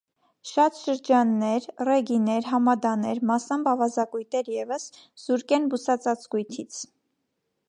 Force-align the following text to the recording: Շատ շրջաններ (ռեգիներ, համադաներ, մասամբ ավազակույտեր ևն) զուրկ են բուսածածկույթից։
Շատ 0.51 0.77
շրջաններ 0.77 1.67
(ռեգիներ, 1.89 2.49
համադաներ, 2.53 3.23
մասամբ 3.33 3.71
ավազակույտեր 3.75 4.53
ևն) 4.57 4.77
զուրկ 5.27 5.59
են 5.61 5.73
բուսածածկույթից։ 5.75 6.85